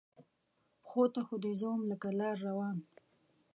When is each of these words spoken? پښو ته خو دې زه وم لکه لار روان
پښو 0.83 1.03
ته 1.13 1.19
خو 1.27 1.35
دې 1.43 1.51
زه 1.59 1.65
وم 1.71 1.83
لکه 1.91 2.07
لار 2.19 2.35
روان 2.47 2.77